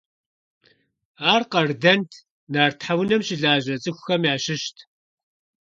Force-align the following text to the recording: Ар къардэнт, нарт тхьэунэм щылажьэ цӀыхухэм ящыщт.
Ар 1.31 1.41
къардэнт, 1.51 2.11
нарт 2.53 2.77
тхьэунэм 2.79 3.21
щылажьэ 3.27 3.75
цӀыхухэм 3.83 4.21
ящыщт. 4.33 4.77